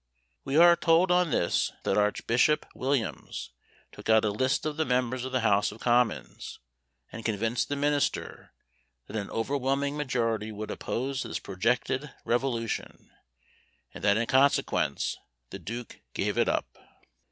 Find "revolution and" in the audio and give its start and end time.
12.25-14.03